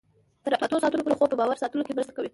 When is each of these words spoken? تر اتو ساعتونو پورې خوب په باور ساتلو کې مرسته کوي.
تر 0.45 0.53
اتو 0.65 0.77
ساعتونو 0.81 1.05
پورې 1.05 1.17
خوب 1.19 1.29
په 1.31 1.37
باور 1.39 1.57
ساتلو 1.63 1.85
کې 1.85 1.95
مرسته 1.97 2.13
کوي. 2.17 2.29